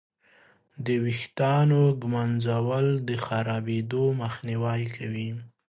[0.85, 5.29] د ویښتانو ږمنځول د خرابېدو مخنیوی کوي.